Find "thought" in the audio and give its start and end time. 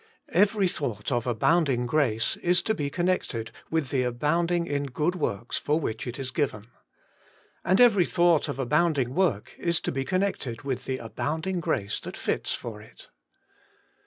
0.67-1.11, 8.07-8.49